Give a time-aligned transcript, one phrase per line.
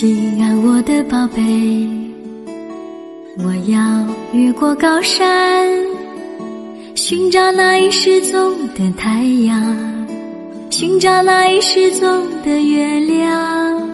[0.00, 1.86] 亲啊，我的宝贝，
[3.36, 5.68] 我要越过高山，
[6.94, 10.08] 寻找那已失踪的太阳，
[10.70, 13.90] 寻找那已失踪的月亮。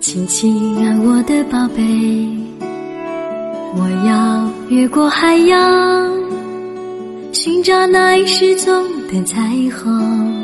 [0.00, 1.82] 亲亲啊，我的宝贝，
[3.76, 6.10] 我要越过海洋，
[7.34, 10.42] 寻找那已失踪的彩虹，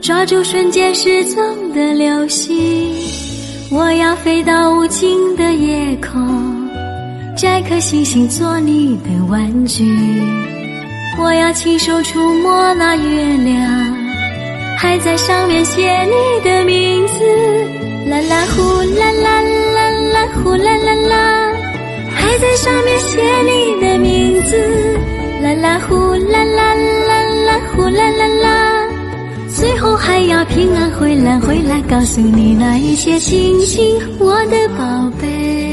[0.00, 3.29] 抓住瞬间失踪的流星。
[3.72, 6.68] 我要飞到无尽的夜空，
[7.36, 9.84] 摘颗星星做你的玩具。
[11.22, 13.96] 我要亲手触摸那月亮，
[14.76, 17.14] 还在上面写你的名字。
[18.10, 18.60] 啦啦呼
[18.98, 21.52] 啦啦啦啦呼啦啦啦，
[22.12, 24.98] 还在上面写你的名字。
[25.44, 26.09] 啦啦呼
[30.44, 33.84] 平安回来，回来告诉你那一些心情，
[34.18, 35.69] 我的宝贝。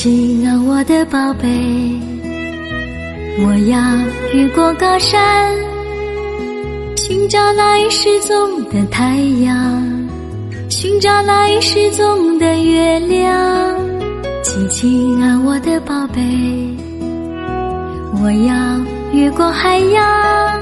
[0.00, 1.48] 亲啊，我的宝贝，
[3.44, 3.80] 我要
[4.32, 5.52] 越过高山，
[6.96, 10.08] 寻找那已失踪的太阳，
[10.68, 13.76] 寻找那已失踪的月亮。
[14.44, 16.22] 亲亲啊，我的宝贝，
[18.22, 18.54] 我要
[19.12, 20.60] 越过海洋，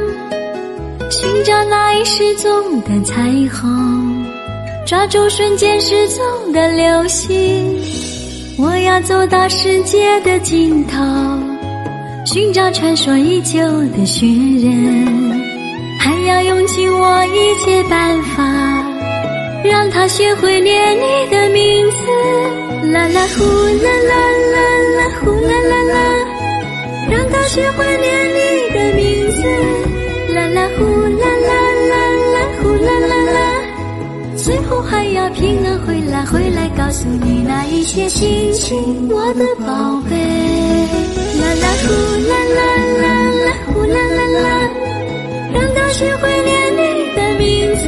[1.10, 3.22] 寻找那已失踪的彩
[3.52, 4.24] 虹，
[4.86, 7.78] 抓住瞬间失踪的流星。
[8.58, 10.96] 我要走到世界的尽头，
[12.24, 13.60] 寻找传说已久
[13.94, 15.06] 的雪人，
[16.00, 18.42] 还要用尽我一切办法，
[19.62, 21.96] 让他学会念你的名字。
[22.92, 24.14] 啦啦呼啦啦
[24.54, 24.56] 啦
[24.96, 25.94] 啦呼啦啦啦，
[27.10, 28.40] 让他学会念你
[28.72, 29.42] 的名字。
[30.32, 30.84] 啦啦呼
[31.20, 31.52] 啦啦
[31.90, 31.94] 啦
[32.32, 33.36] 啦呼啦啦啦。
[34.34, 37.44] 最后还要平安回来，回来告诉你
[37.86, 40.16] 些心情，我的宝贝。
[41.40, 41.86] 啦啦呼
[42.26, 42.60] 啦啦
[43.00, 43.04] 啦
[43.44, 44.44] 啦呼啦啦啦，
[45.54, 46.82] 让他学会念你
[47.14, 47.44] 的名
[47.76, 47.86] 字。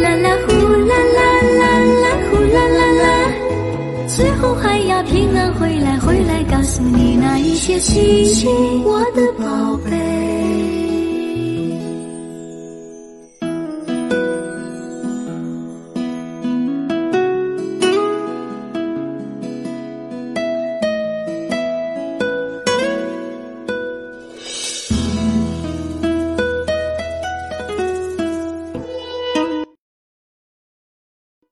[0.00, 0.50] 啦啦呼
[0.88, 1.20] 啦啦
[1.60, 1.62] 啦
[2.00, 3.04] 啦呼啦啦啦，
[4.08, 10.11] 最后还要平安回来，回来告诉你那一些心情，我的宝贝。